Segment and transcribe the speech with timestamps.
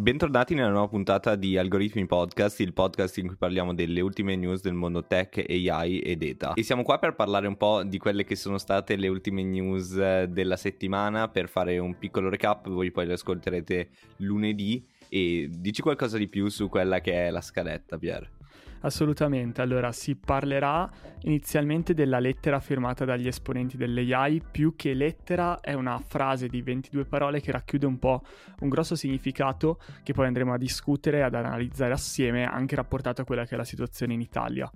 [0.00, 4.62] Bentornati nella nuova puntata di Algoritmi Podcast, il podcast in cui parliamo delle ultime news
[4.62, 6.54] del mondo tech, AI e data.
[6.54, 9.94] E siamo qua per parlare un po' di quelle che sono state le ultime news
[9.94, 13.90] eh, della settimana, per fare un piccolo recap, voi poi le ascolterete
[14.20, 18.39] lunedì e dici qualcosa di più su quella che è la scaletta, Pier.
[18.82, 20.90] Assolutamente, allora si parlerà
[21.22, 27.04] inizialmente della lettera firmata dagli esponenti dell'AI, più che lettera è una frase di 22
[27.04, 28.22] parole che racchiude un po'
[28.60, 33.24] un grosso significato che poi andremo a discutere e ad analizzare assieme anche rapportato a
[33.24, 34.70] quella che è la situazione in Italia.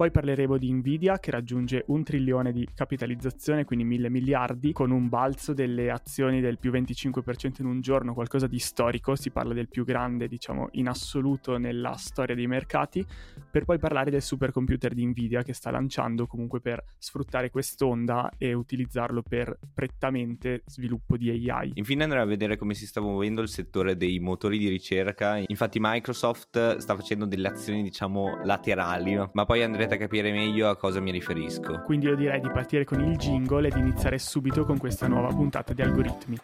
[0.00, 5.10] Poi parleremo di Nvidia che raggiunge un trilione di capitalizzazione, quindi mille miliardi, con un
[5.10, 9.68] balzo delle azioni del più 25% in un giorno, qualcosa di storico, si parla del
[9.68, 13.04] più grande, diciamo, in assoluto nella storia dei mercati,
[13.50, 18.54] per poi parlare del supercomputer di Nvidia che sta lanciando comunque per sfruttare quest'onda e
[18.54, 21.72] utilizzarlo per prettamente sviluppo di AI.
[21.74, 25.76] Infine andremo a vedere come si sta muovendo il settore dei motori di ricerca, infatti
[25.78, 31.00] Microsoft sta facendo delle azioni, diciamo, laterali, ma poi andrete a capire meglio a cosa
[31.00, 31.82] mi riferisco.
[31.84, 35.28] Quindi io direi di partire con il jingle e di iniziare subito con questa nuova
[35.28, 36.38] puntata di algoritmi.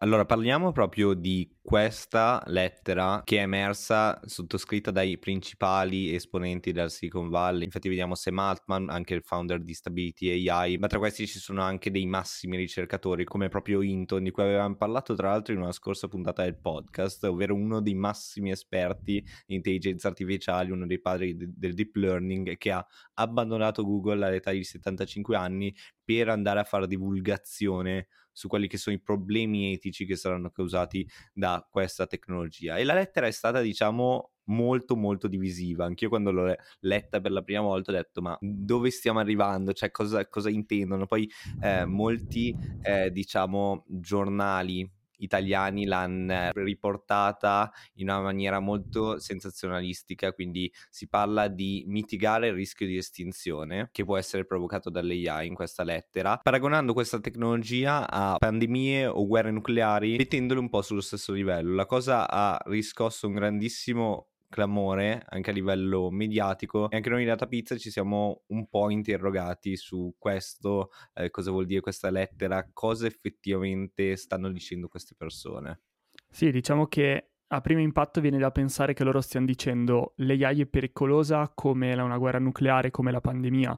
[0.00, 7.30] Allora, parliamo proprio di questa lettera che è emersa sottoscritta dai principali esponenti del Silicon
[7.30, 7.64] Valley.
[7.64, 11.62] Infatti vediamo Sam Altman, anche il founder di Stability AI, ma tra questi ci sono
[11.62, 15.72] anche dei massimi ricercatori come proprio Hinton, di cui avevamo parlato tra l'altro in una
[15.72, 21.34] scorsa puntata del podcast, ovvero uno dei massimi esperti di intelligenza artificiale, uno dei padri
[21.38, 25.74] del deep learning che ha abbandonato Google all'età di 75 anni
[26.04, 31.08] per andare a fare divulgazione su quelli che sono i problemi etici che saranno causati
[31.32, 32.76] da questa tecnologia.
[32.76, 35.86] E la lettera è stata, diciamo, molto molto divisiva.
[35.86, 39.72] Anch'io quando l'ho letta per la prima volta ho detto ma dove stiamo arrivando?
[39.72, 41.06] Cioè cosa, cosa intendono?
[41.06, 41.28] Poi
[41.62, 51.08] eh, molti eh, diciamo giornali italiani l'hanno riportata in una maniera molto sensazionalistica, quindi si
[51.08, 56.38] parla di mitigare il rischio di estinzione che può essere provocato dall'AI in questa lettera,
[56.42, 61.74] paragonando questa tecnologia a pandemie o guerre nucleari, mettendole un po' sullo stesso livello.
[61.74, 67.28] La cosa ha riscosso un grandissimo clamore anche a livello mediatico e anche noi in
[67.28, 72.66] Data Pizza ci siamo un po' interrogati su questo, eh, cosa vuol dire questa lettera,
[72.72, 75.82] cosa effettivamente stanno dicendo queste persone.
[76.30, 80.66] Sì, diciamo che a primo impatto viene da pensare che loro stiano dicendo l'AI è
[80.66, 83.76] pericolosa come una guerra nucleare, come la pandemia,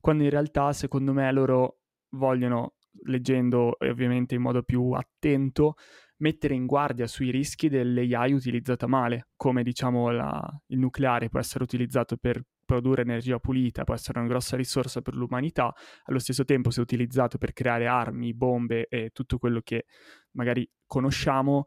[0.00, 1.82] quando in realtà secondo me loro
[2.16, 5.76] vogliono, leggendo ovviamente in modo più attento,
[6.18, 11.64] mettere in guardia sui rischi dell'AI utilizzata male, come diciamo la, il nucleare può essere
[11.64, 15.72] utilizzato per produrre energia pulita, può essere una grossa risorsa per l'umanità,
[16.04, 19.86] allo stesso tempo se utilizzato per creare armi, bombe e tutto quello che
[20.32, 21.64] magari conosciamo,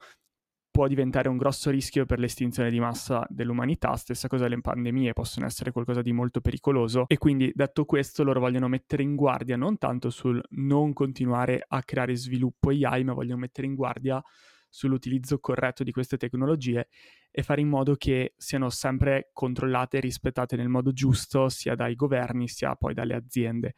[0.80, 3.94] può diventare un grosso rischio per l'estinzione di massa dell'umanità.
[3.98, 8.40] Stessa cosa le pandemie possono essere qualcosa di molto pericoloso e quindi detto questo loro
[8.40, 13.42] vogliono mettere in guardia non tanto sul non continuare a creare sviluppo AI, ma vogliono
[13.42, 14.24] mettere in guardia
[14.70, 16.88] sull'utilizzo corretto di queste tecnologie
[17.30, 21.96] e fare in modo che siano sempre controllate e rispettate nel modo giusto sia dai
[21.96, 23.76] governi sia poi dalle aziende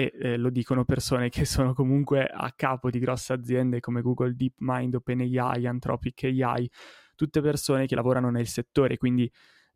[0.00, 4.36] e eh, lo dicono persone che sono comunque a capo di grosse aziende come Google
[4.36, 6.70] DeepMind, OpenAI, Anthropic AI,
[7.16, 9.28] tutte persone che lavorano nel settore, quindi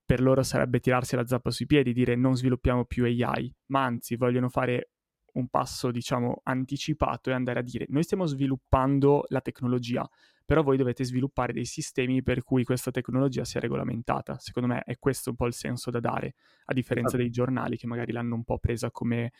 [0.05, 4.15] per loro sarebbe tirarsi la zappa sui piedi, dire non sviluppiamo più AI, ma anzi
[4.15, 4.91] vogliono fare
[5.33, 10.09] un passo, diciamo, anticipato e andare a dire noi stiamo sviluppando la tecnologia,
[10.45, 14.39] però voi dovete sviluppare dei sistemi per cui questa tecnologia sia regolamentata.
[14.39, 16.35] Secondo me è questo un po' il senso da dare,
[16.67, 17.23] a differenza esatto.
[17.25, 19.33] dei giornali che magari l'hanno un po' presa come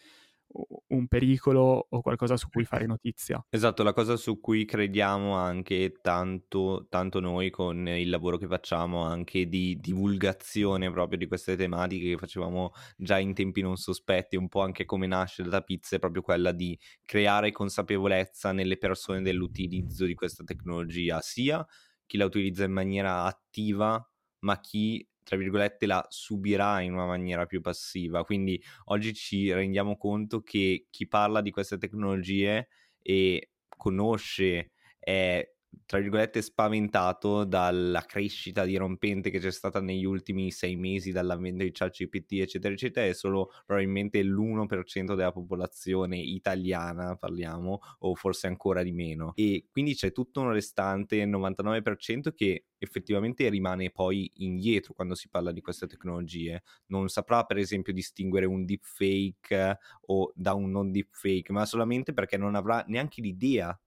[0.89, 3.45] un pericolo o qualcosa su cui fare notizia.
[3.55, 9.03] Esatto, la cosa su cui crediamo anche tanto, tanto noi con il lavoro che facciamo
[9.03, 14.49] anche di divulgazione proprio di queste tematiche che facevamo già in tempi non sospetti, un
[14.49, 20.07] po' anche come nasce da pizza, è proprio quella di creare consapevolezza nelle persone dell'utilizzo
[20.07, 21.63] di questa tecnologia, sia
[22.07, 24.03] chi la utilizza in maniera attiva,
[24.41, 28.25] ma chi tra virgolette, la subirà in una maniera più passiva.
[28.25, 32.69] Quindi oggi ci rendiamo conto che chi parla di queste tecnologie
[33.01, 35.52] e conosce, è
[35.93, 41.71] tra virgolette, spaventato dalla crescita dirompente che c'è stata negli ultimi sei mesi dall'avvento di
[41.71, 48.93] ChatGPT, eccetera, eccetera, è solo probabilmente l'1% della popolazione italiana, parliamo, o forse ancora di
[48.93, 49.33] meno.
[49.35, 55.53] E quindi c'è tutto un restante 99% che effettivamente rimane poi indietro quando si parla
[55.53, 56.63] di queste tecnologie.
[56.87, 62.39] Non saprà, per esempio, distinguere un deepfake o da un non deepfake, ma solamente perché
[62.39, 63.79] non avrà neanche l'idea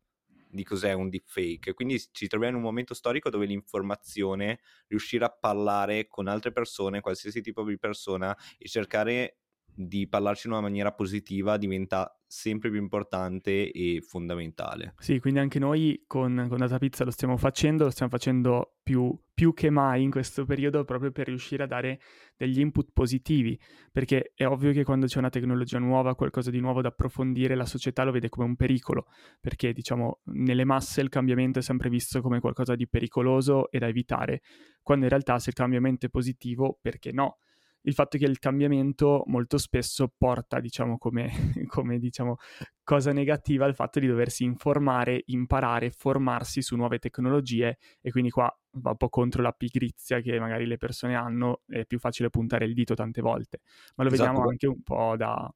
[0.55, 1.73] di cos'è un deepfake.
[1.73, 7.01] Quindi ci troviamo in un momento storico dove l'informazione, riuscire a parlare con altre persone,
[7.01, 9.39] qualsiasi tipo di persona e cercare
[9.77, 14.93] di parlarci in una maniera positiva diventa sempre più importante e fondamentale.
[14.99, 19.13] Sì, quindi anche noi con, con Data Pizza lo stiamo facendo, lo stiamo facendo più,
[19.35, 21.99] più, che mai in questo periodo proprio per riuscire a dare
[22.37, 23.59] degli input positivi,
[23.91, 27.65] perché è ovvio che quando c'è una tecnologia nuova, qualcosa di nuovo da approfondire, la
[27.65, 29.07] società lo vede come un pericolo,
[29.39, 33.87] perché diciamo nelle masse il cambiamento è sempre visto come qualcosa di pericoloso e da
[33.87, 34.41] evitare,
[34.81, 37.37] quando in realtà se il cambiamento è positivo, perché no?
[37.85, 41.29] Il fatto che il cambiamento molto spesso porta, diciamo, come,
[41.67, 42.37] come diciamo,
[42.83, 48.53] cosa negativa il fatto di doversi informare, imparare, formarsi su nuove tecnologie e quindi qua
[48.77, 52.65] va un po' contro la pigrizia che magari le persone hanno, è più facile puntare
[52.65, 53.61] il dito tante volte,
[53.95, 54.29] ma lo esatto.
[54.29, 55.53] vediamo anche un po' da,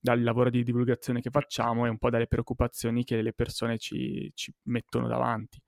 [0.00, 4.30] dal lavoro di divulgazione che facciamo e un po' dalle preoccupazioni che le persone ci,
[4.34, 5.60] ci mettono davanti.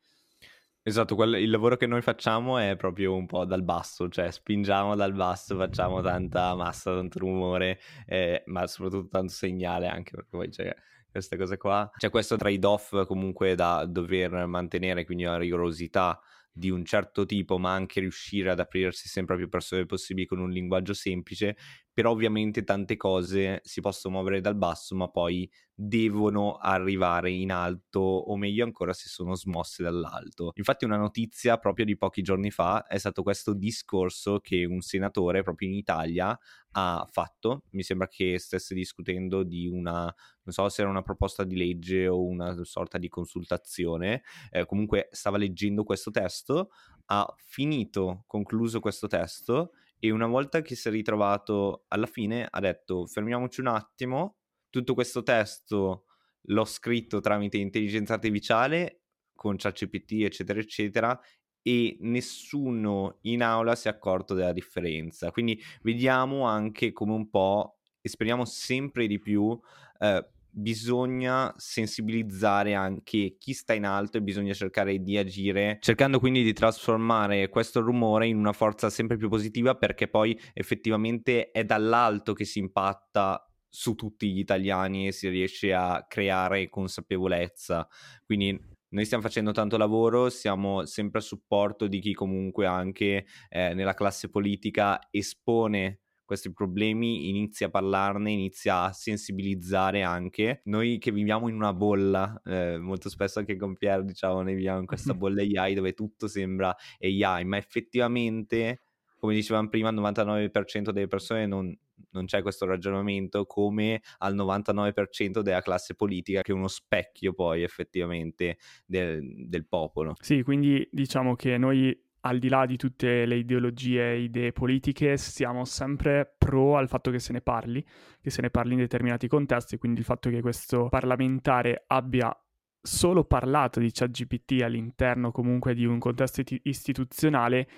[0.91, 4.97] Esatto, quel, il lavoro che noi facciamo è proprio un po' dal basso, cioè spingiamo
[4.97, 10.49] dal basso, facciamo tanta massa, tanto rumore, eh, ma soprattutto tanto segnale anche perché poi
[10.49, 10.75] c'è
[11.09, 11.89] queste cose qua.
[11.97, 16.21] C'è questo trade-off comunque da dover mantenere, quindi una rigorosità
[16.53, 20.41] di un certo tipo, ma anche riuscire ad aprirsi sempre a più persone possibili con
[20.41, 21.57] un linguaggio semplice,
[21.93, 28.01] però ovviamente tante cose si possono muovere dal basso, ma poi devono arrivare in alto
[28.01, 30.53] o meglio ancora se sono smosse dall'alto.
[30.57, 35.43] Infatti una notizia proprio di pochi giorni fa è stato questo discorso che un senatore
[35.43, 36.39] proprio in Italia
[36.73, 41.45] ha fatto, mi sembra che stesse discutendo di una, non so se era una proposta
[41.45, 46.71] di legge o una sorta di consultazione, eh, comunque stava leggendo questo testo,
[47.07, 52.59] ha finito, concluso questo testo e una volta che si è ritrovato alla fine ha
[52.59, 54.39] detto fermiamoci un attimo,
[54.71, 56.07] tutto questo testo
[56.45, 59.03] l'ho scritto tramite intelligenza artificiale
[59.35, 61.21] con ChatGPT eccetera eccetera
[61.63, 65.31] e nessuno in aula si è accorto della differenza.
[65.31, 69.59] Quindi vediamo anche come un po' e speriamo sempre di più
[69.99, 76.43] eh, bisogna sensibilizzare anche chi sta in alto e bisogna cercare di agire, cercando quindi
[76.43, 82.33] di trasformare questo rumore in una forza sempre più positiva perché poi effettivamente è dall'alto
[82.33, 87.87] che si impatta su tutti gli italiani e si riesce a creare consapevolezza.
[88.25, 88.59] Quindi
[88.89, 93.95] noi stiamo facendo tanto lavoro, siamo sempre a supporto di chi comunque anche eh, nella
[93.95, 96.01] classe politica espone
[96.31, 100.61] questi problemi, inizia a parlarne, inizia a sensibilizzare anche.
[100.67, 104.79] Noi che viviamo in una bolla, eh, molto spesso anche con Pier diciamo, noi viviamo
[104.79, 108.83] in questa bolla AI dove tutto sembra AI, ma effettivamente,
[109.19, 111.77] come dicevamo prima, il 99% delle persone non,
[112.11, 117.65] non c'è questo ragionamento come al 99% della classe politica che è uno specchio poi
[117.65, 120.15] effettivamente del, del popolo.
[120.21, 125.17] Sì, quindi diciamo che noi al di là di tutte le ideologie e idee politiche,
[125.17, 127.85] siamo sempre pro al fatto che se ne parli,
[128.21, 132.35] che se ne parli in determinati contesti, quindi il fatto che questo parlamentare abbia
[132.83, 137.69] solo parlato di ChatGPT all'interno comunque di un contesto istituzionale,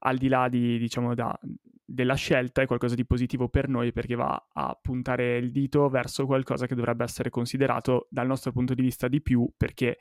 [0.00, 1.38] al di là di, diciamo, da,
[1.84, 6.26] della scelta, è qualcosa di positivo per noi perché va a puntare il dito verso
[6.26, 9.98] qualcosa che dovrebbe essere considerato dal nostro punto di vista di più, perché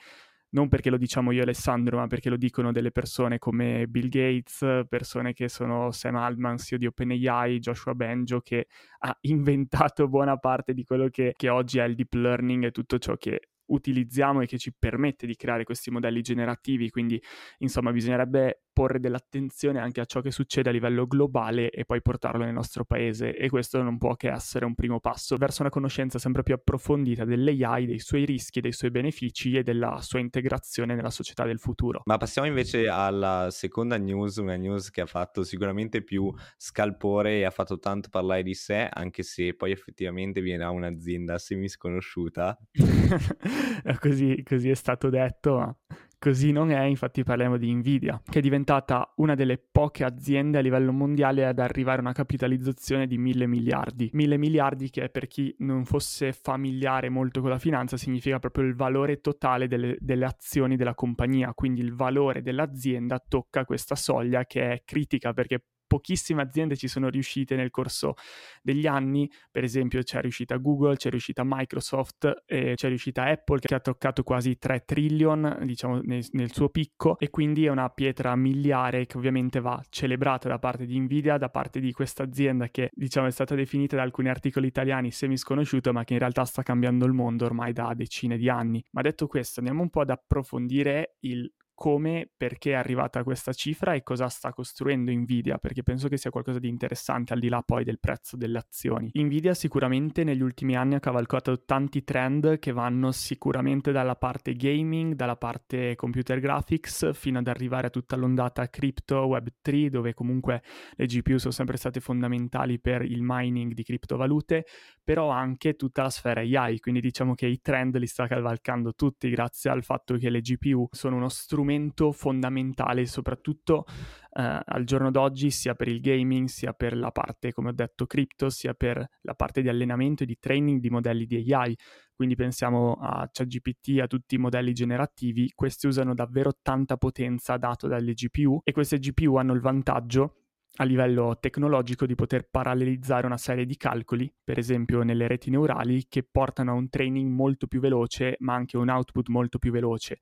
[0.51, 4.86] non perché lo diciamo io Alessandro, ma perché lo dicono delle persone come Bill Gates,
[4.88, 8.67] persone che sono Sam Altman, CEO di OpenAI, Joshua Benjo, che
[9.00, 12.98] ha inventato buona parte di quello che, che oggi è il deep learning e tutto
[12.98, 17.22] ciò che utilizziamo e che ci permette di creare questi modelli generativi, quindi
[17.60, 22.44] insomma bisognerebbe porre dell'attenzione anche a ciò che succede a livello globale e poi portarlo
[22.44, 26.20] nel nostro paese e questo non può che essere un primo passo verso una conoscenza
[26.20, 31.10] sempre più approfondita dell'AI, dei suoi rischi, dei suoi benefici e della sua integrazione nella
[31.10, 32.01] società del futuro.
[32.06, 37.44] Ma passiamo invece alla seconda news, una news che ha fatto sicuramente più scalpore e
[37.44, 42.58] ha fatto tanto parlare di sé, anche se poi effettivamente viene da un'azienda semi sconosciuta.
[44.00, 45.75] così, così è stato detto, ma
[46.22, 50.62] così non è, infatti parliamo di Nvidia, che è diventata una delle poche aziende a
[50.62, 54.10] livello mondiale ad arrivare a una capitalizzazione di mille miliardi.
[54.13, 58.75] Mille miliardi che per chi non fosse familiare molto con la finanza significa proprio il
[58.75, 64.74] valore totale delle, delle azioni della compagnia, quindi il valore dell'azienda tocca questa soglia che
[64.74, 68.13] è critica perché pochissime aziende ci sono riuscite nel corso
[68.62, 73.75] degli anni, per esempio c'è riuscita Google, c'è riuscita Microsoft, e c'è riuscita Apple che
[73.75, 78.33] ha toccato quasi 3 trillion diciamo nel, nel suo picco e quindi è una pietra
[78.38, 82.89] miliare che ovviamente va celebrata da parte di Nvidia, da parte di questa azienda che
[82.93, 86.63] diciamo è stata definita da alcuni articoli italiani semi sconosciuta ma che in realtà sta
[86.63, 88.81] cambiando il mondo ormai da decine di anni.
[88.91, 93.95] Ma detto questo andiamo un po' ad approfondire il come, perché è arrivata questa cifra
[93.95, 97.63] e cosa sta costruendo Nvidia, perché penso che sia qualcosa di interessante al di là
[97.63, 99.09] poi del prezzo delle azioni.
[99.11, 105.15] Nvidia sicuramente negli ultimi anni ha cavalcato tanti trend che vanno sicuramente dalla parte gaming,
[105.15, 110.61] dalla parte computer graphics, fino ad arrivare a tutta l'ondata crypto, web3, dove comunque
[110.93, 114.67] le GPU sono sempre state fondamentali per il mining di criptovalute,
[115.03, 119.31] però anche tutta la sfera AI, quindi diciamo che i trend li sta cavalcando tutti
[119.31, 121.69] grazie al fatto che le GPU sono uno strumento
[122.12, 123.86] fondamentale soprattutto
[124.34, 128.06] eh, al giorno d'oggi sia per il gaming, sia per la parte, come ho detto,
[128.06, 131.75] cripto, sia per la parte di allenamento e di training di modelli di AI.
[132.13, 137.88] Quindi pensiamo a ChatGPT, a tutti i modelli generativi, questi usano davvero tanta potenza dato
[137.88, 140.36] dalle GPU e queste GPU hanno il vantaggio
[140.75, 146.06] a livello tecnologico di poter parallelizzare una serie di calcoli, per esempio nelle reti neurali,
[146.08, 150.20] che portano a un training molto più veloce, ma anche un output molto più veloce.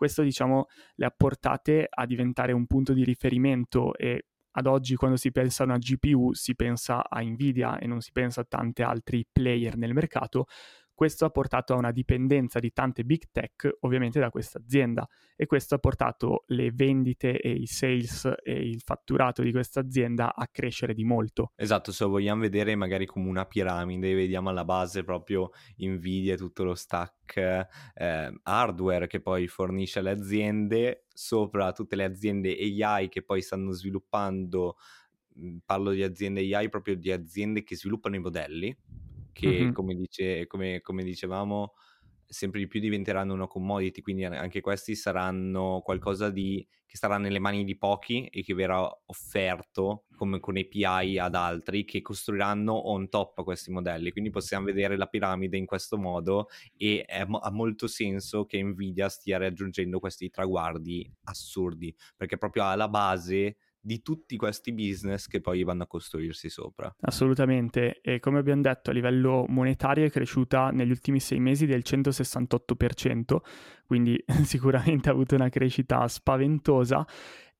[0.00, 5.18] Questo, diciamo, le ha portate a diventare un punto di riferimento e ad oggi quando
[5.18, 8.80] si pensa a una GPU si pensa a Nvidia e non si pensa a tanti
[8.80, 10.46] altri player nel mercato,
[11.00, 15.46] questo ha portato a una dipendenza di tante big tech ovviamente da questa azienda e
[15.46, 20.46] questo ha portato le vendite e i sales e il fatturato di questa azienda a
[20.52, 21.52] crescere di molto.
[21.56, 26.36] Esatto, se lo vogliamo vedere magari come una piramide, vediamo alla base proprio Nvidia e
[26.36, 27.34] tutto lo stack
[27.94, 33.72] eh, hardware che poi fornisce alle aziende, sopra tutte le aziende AI che poi stanno
[33.72, 34.76] sviluppando
[35.32, 38.76] mhmm, parlo di aziende AI, proprio di aziende che sviluppano i modelli,
[39.32, 39.72] che mm-hmm.
[39.72, 41.74] come, dice, come, come dicevamo
[42.30, 47.40] sempre di più diventeranno una commodity, quindi anche questi saranno qualcosa di, che sarà nelle
[47.40, 53.08] mani di pochi e che verrà offerto come con API ad altri che costruiranno on
[53.08, 54.12] top questi modelli.
[54.12, 56.46] Quindi possiamo vedere la piramide in questo modo
[56.76, 62.88] e è, ha molto senso che Nvidia stia raggiungendo questi traguardi assurdi, perché proprio alla
[62.88, 66.94] base di tutti questi business che poi vanno a costruirsi sopra.
[67.00, 71.82] Assolutamente, e come abbiamo detto a livello monetario è cresciuta negli ultimi sei mesi del
[71.84, 73.36] 168%,
[73.86, 77.06] quindi sicuramente ha avuto una crescita spaventosa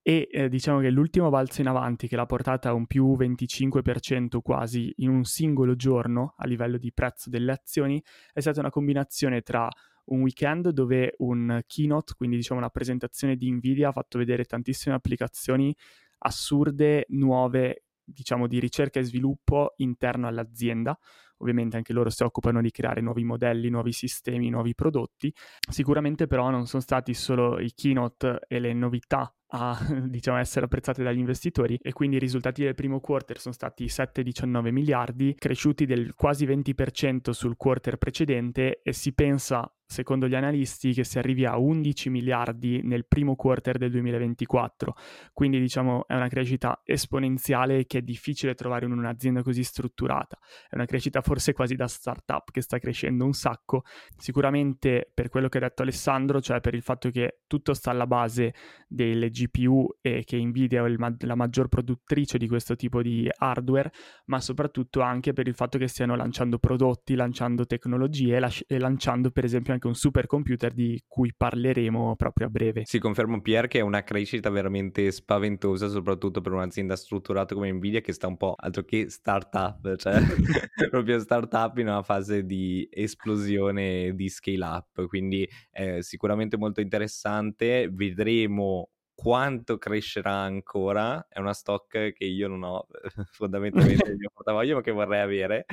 [0.02, 4.38] e eh, diciamo che l'ultimo balzo in avanti che l'ha portata a un più 25%
[4.40, 9.42] quasi in un singolo giorno a livello di prezzo delle azioni è stata una combinazione
[9.42, 9.68] tra
[10.06, 14.94] un weekend dove un keynote, quindi diciamo una presentazione di Nvidia, ha fatto vedere tantissime
[14.94, 15.74] applicazioni
[16.20, 20.96] assurde, nuove, diciamo, di ricerca e sviluppo interno all'azienda.
[21.38, 25.32] Ovviamente anche loro si occupano di creare nuovi modelli, nuovi sistemi, nuovi prodotti.
[25.68, 31.02] Sicuramente però non sono stati solo i keynote e le novità a diciamo, essere apprezzate
[31.02, 36.14] dagli investitori e quindi i risultati del primo quarter sono stati 7-19 miliardi, cresciuti del
[36.14, 41.58] quasi 20% sul quarter precedente e si pensa secondo gli analisti che si arrivi a
[41.58, 44.94] 11 miliardi nel primo quarter del 2024.
[45.32, 50.38] Quindi diciamo è una crescita esponenziale che è difficile trovare in un'azienda così strutturata.
[50.68, 53.82] È una crescita forse quasi da startup che sta crescendo un sacco.
[54.16, 58.06] Sicuramente per quello che ha detto Alessandro, cioè per il fatto che tutto sta alla
[58.06, 58.54] base
[58.86, 63.90] delle GPU e che Nvidia è ma- la maggior produttrice di questo tipo di hardware,
[64.26, 69.32] ma soprattutto anche per il fatto che stiano lanciando prodotti, lanciando tecnologie lasci- e lanciando
[69.32, 72.82] per esempio anche un supercomputer di cui parleremo proprio a breve.
[72.84, 78.00] Si confermo Pier che è una crescita veramente spaventosa, soprattutto per un'azienda strutturata come Nvidia
[78.00, 80.20] che sta un po' altro che startup, cioè
[80.90, 87.88] proprio startup in una fase di esplosione di scale up, quindi è sicuramente molto interessante,
[87.90, 92.86] vedremo quanto crescerà ancora è una stock che io non ho
[93.32, 95.66] fondamentalmente nel mio portafoglio ma che vorrei avere.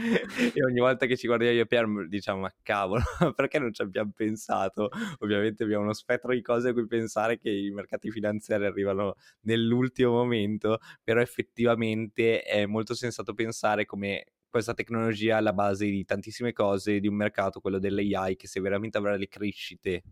[0.53, 3.81] E ogni volta che ci guardiamo io e Pier diciamo ma cavolo perché non ci
[3.81, 4.89] abbiamo pensato?
[5.19, 10.11] Ovviamente abbiamo uno spettro di cose a cui pensare che i mercati finanziari arrivano nell'ultimo
[10.11, 16.51] momento però effettivamente è molto sensato pensare come questa tecnologia è alla base di tantissime
[16.51, 20.03] cose di un mercato quello dell'AI che se veramente avrà le crescite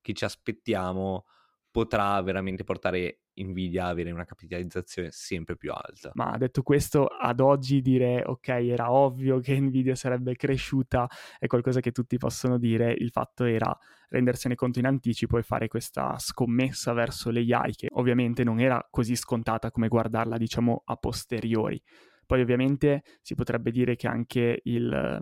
[0.00, 1.26] che ci aspettiamo
[1.76, 6.10] potrà veramente portare Nvidia a avere una capitalizzazione sempre più alta.
[6.14, 11.06] Ma detto questo, ad oggi dire ok, era ovvio che Nvidia sarebbe cresciuta
[11.38, 13.76] è qualcosa che tutti possono dire, il fatto era
[14.08, 18.82] rendersene conto in anticipo e fare questa scommessa verso le AI che ovviamente non era
[18.90, 21.78] così scontata come guardarla diciamo a posteriori.
[22.24, 25.20] Poi ovviamente si potrebbe dire che anche il,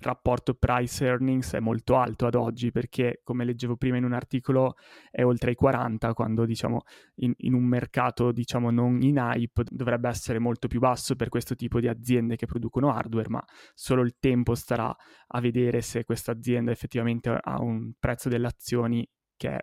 [0.00, 4.76] rapporto price earnings è molto alto ad oggi perché come leggevo prima in un articolo
[5.10, 6.82] è oltre i 40 quando diciamo
[7.16, 11.54] in, in, un mercato diciamo non in hype dovrebbe essere molto più basso per questo
[11.54, 14.94] tipo di aziende che producono hardware ma solo il tempo starà
[15.28, 19.58] a vedere se questa azienda effettivamente ha un prezzo delle azioni che è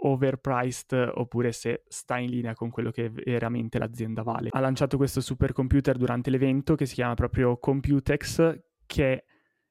[0.00, 4.50] overpriced oppure se sta in linea con quello che veramente l'azienda vale.
[4.52, 9.24] Ha lanciato questo supercomputer durante l'evento che si chiama proprio Computex che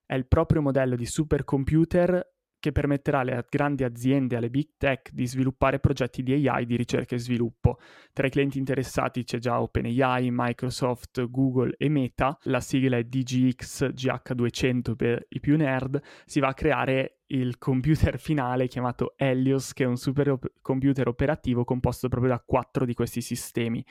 [0.08, 5.28] è il proprio modello di supercomputer che permetterà alle grandi aziende, alle big tech, di
[5.28, 7.78] sviluppare progetti di AI di ricerca e sviluppo.
[8.14, 12.36] Tra i clienti interessati c'è già OpenAI, Microsoft, Google e Meta.
[12.44, 16.02] La sigla è DGX GH200 per i più nerd.
[16.26, 22.08] Si va a creare il computer finale chiamato Helios, che è un supercomputer operativo composto
[22.08, 23.84] proprio da quattro di questi sistemi.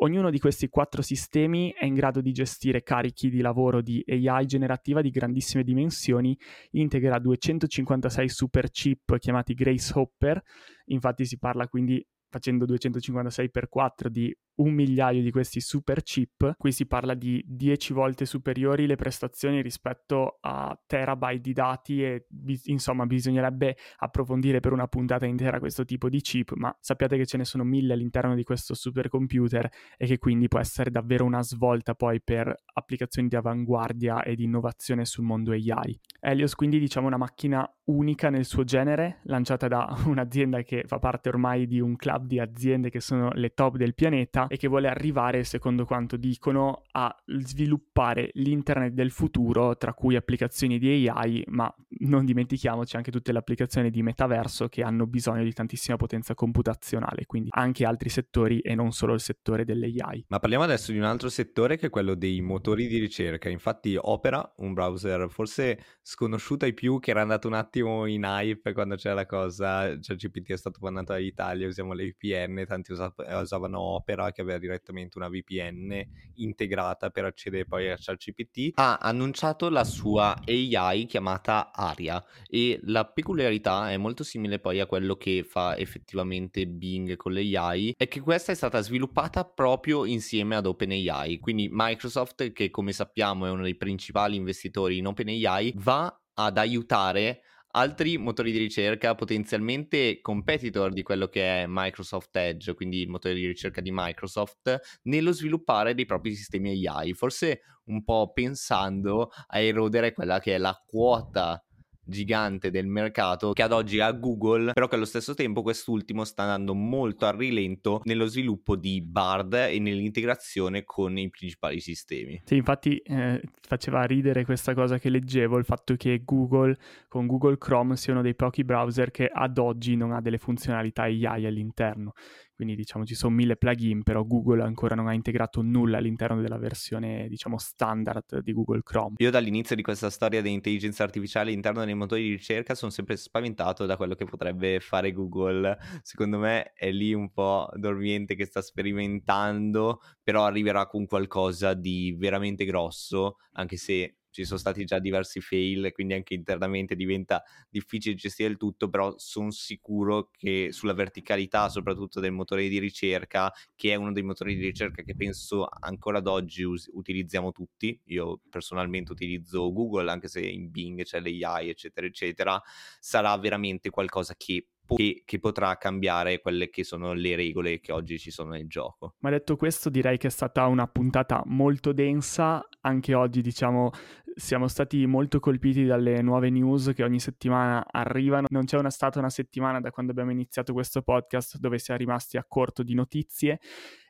[0.00, 4.46] Ognuno di questi quattro sistemi è in grado di gestire carichi di lavoro di AI
[4.46, 6.38] generativa di grandissime dimensioni,
[6.72, 10.40] integra 256 super chip chiamati Grace Hopper,
[10.86, 16.54] infatti si parla quindi facendo 256 x 4 di un migliaio di questi super chip,
[16.56, 22.26] qui si parla di 10 volte superiori le prestazioni rispetto a terabyte di dati e
[22.64, 27.36] insomma bisognerebbe approfondire per una puntata intera questo tipo di chip, ma sappiate che ce
[27.36, 31.94] ne sono mille all'interno di questo supercomputer e che quindi può essere davvero una svolta
[31.94, 35.98] poi per applicazioni di avanguardia e di innovazione sul mondo AI.
[36.20, 41.28] Helios quindi diciamo una macchina unica nel suo genere, lanciata da un'azienda che fa parte
[41.28, 44.88] ormai di un club di aziende che sono le top del pianeta e che vuole
[44.88, 51.72] arrivare, secondo quanto dicono, a sviluppare l'internet del futuro, tra cui applicazioni di AI, ma
[52.00, 57.26] non dimentichiamoci anche tutte le applicazioni di metaverso che hanno bisogno di tantissima potenza computazionale,
[57.26, 60.26] quindi anche altri settori e non solo il settore dell'AI.
[60.28, 63.48] Ma parliamo adesso di un altro settore che è quello dei motori di ricerca.
[63.48, 68.72] Infatti Opera, un browser forse sconosciuto ai più, che era andato un attimo in hype
[68.72, 73.80] quando c'era la cosa, cioè GPT è stato mandato dall'Italia, usiamo le VPN, tanti usavano
[73.80, 76.00] Opera che aveva direttamente una VPN
[76.34, 83.04] integrata per accedere poi a ChatGPT, ha annunciato la sua AI chiamata Aria e la
[83.04, 88.20] peculiarità è molto simile poi a quello che fa effettivamente Bing con l'AI, è che
[88.20, 93.64] questa è stata sviluppata proprio insieme ad OpenAI, quindi Microsoft che come sappiamo è uno
[93.64, 101.02] dei principali investitori in OpenAI va ad aiutare altri motori di ricerca potenzialmente competitor di
[101.02, 106.06] quello che è Microsoft Edge, quindi il motore di ricerca di Microsoft, nello sviluppare dei
[106.06, 111.62] propri sistemi AI, forse un po' pensando a erodere quella che è la quota
[112.08, 116.42] gigante del mercato che ad oggi ha Google, però che allo stesso tempo quest'ultimo sta
[116.42, 122.40] andando molto a rilento nello sviluppo di Bard e nell'integrazione con i principali sistemi.
[122.44, 126.76] Sì, infatti eh, faceva ridere questa cosa che leggevo, il fatto che Google
[127.08, 131.02] con Google Chrome sia uno dei pochi browser che ad oggi non ha delle funzionalità
[131.02, 132.14] AI all'interno
[132.58, 136.58] quindi diciamo ci sono mille plugin, però Google ancora non ha integrato nulla all'interno della
[136.58, 139.14] versione diciamo standard di Google Chrome.
[139.18, 143.16] Io dall'inizio di questa storia di intelligenza artificiale all'interno dei motori di ricerca sono sempre
[143.16, 145.78] spaventato da quello che potrebbe fare Google.
[146.02, 152.12] Secondo me è lì un po' dormiente che sta sperimentando, però arriverà con qualcosa di
[152.18, 158.14] veramente grosso, anche se ci sono stati già diversi fail, quindi anche internamente diventa difficile
[158.14, 163.92] gestire il tutto, però sono sicuro che sulla verticalità, soprattutto del motore di ricerca, che
[163.92, 168.40] è uno dei motori di ricerca che penso ancora ad oggi us- utilizziamo tutti, io
[168.48, 172.62] personalmente utilizzo Google, anche se in Bing c'è l'AI, eccetera, eccetera,
[173.00, 178.18] sarà veramente qualcosa che che, che, potrà cambiare quelle che sono le regole che oggi
[178.18, 179.14] ci sono nel gioco.
[179.18, 182.66] Ma detto questo, direi che è stata una puntata molto densa.
[182.80, 183.90] Anche oggi, diciamo,
[184.38, 188.46] siamo stati molto colpiti dalle nuove news che ogni settimana arrivano.
[188.50, 191.96] Non c'è una, stata una settimana da quando abbiamo iniziato questo podcast dove si è
[191.96, 193.58] rimasti a corto di notizie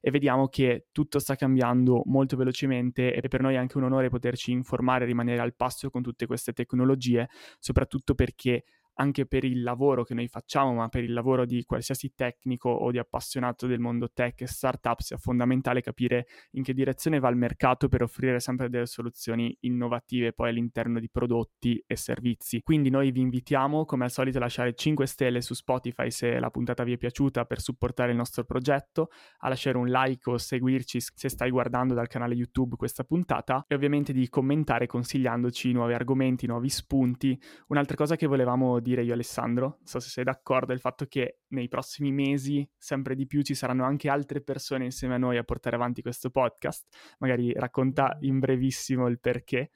[0.01, 4.11] e vediamo che tutto sta cambiando molto velocemente e per noi è anche un onore
[4.11, 8.65] poterci informare e rimanere al passo con tutte queste tecnologie, soprattutto perché
[9.01, 12.91] anche per il lavoro che noi facciamo, ma per il lavoro di qualsiasi tecnico o
[12.91, 17.37] di appassionato del mondo tech e startup sia fondamentale capire in che direzione va il
[17.37, 22.61] mercato per offrire sempre delle soluzioni innovative poi all'interno di prodotti e servizi.
[22.63, 26.51] Quindi noi vi invitiamo come al solito a lasciare 5 stelle su Spotify se la
[26.51, 31.01] puntata vi è piaciuta per supportare il nostro progetto, a lasciare un like o seguirci
[31.01, 36.47] se stai guardando dal canale YouTube questa puntata e ovviamente di commentare consigliandoci nuovi argomenti,
[36.47, 37.41] nuovi spunti.
[37.69, 41.41] Un'altra cosa che volevamo dire io Alessandro, non so se sei d'accordo, il fatto che
[41.49, 45.45] nei prossimi mesi sempre di più ci saranno anche altre persone insieme a noi a
[45.45, 46.87] portare avanti questo podcast.
[47.19, 49.71] Magari racconta in brevissimo il perché.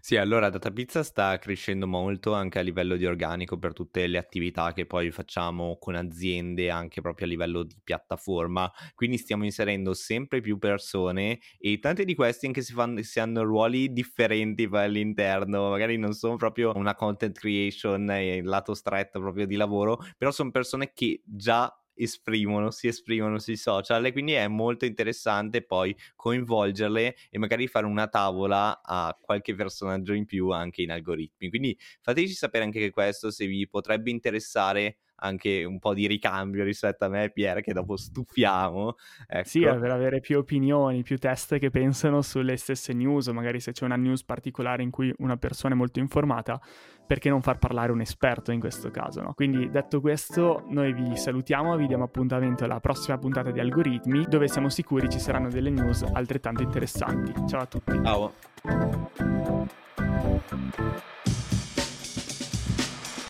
[0.00, 4.16] Sì, allora Data Pizza sta crescendo molto anche a livello di organico per tutte le
[4.16, 9.92] attività che poi facciamo con aziende anche proprio a livello di piattaforma, quindi stiamo inserendo
[9.92, 15.68] sempre più persone e tante di queste anche si, fanno, si hanno ruoli differenti all'interno,
[15.70, 20.50] magari non sono proprio una content creation e lato stretto proprio di lavoro, però sono
[20.50, 27.16] persone che già esprimono, si esprimono sui social e quindi è molto interessante poi coinvolgerle
[27.30, 31.48] e magari fare una tavola a qualche personaggio in più anche in algoritmi.
[31.48, 37.04] Quindi fateci sapere anche questo se vi potrebbe interessare anche un po' di ricambio rispetto
[37.04, 38.96] a me e Pier che dopo stufiamo.
[39.26, 39.48] Ecco.
[39.48, 43.84] Sì, per avere più opinioni, più teste che pensano sulle stesse news, magari se c'è
[43.84, 46.60] una news particolare in cui una persona è molto informata,
[47.06, 49.32] perché non far parlare un esperto in questo caso, no?
[49.32, 54.48] Quindi detto questo, noi vi salutiamo, vi diamo appuntamento alla prossima puntata di Algoritmi, dove
[54.48, 57.32] siamo sicuri ci saranno delle news altrettanto interessanti.
[57.46, 58.00] Ciao a tutti.
[58.02, 58.32] Ciao.